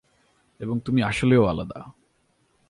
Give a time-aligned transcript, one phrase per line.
[0.59, 1.79] এবং তুমি আসলেও আলাদা।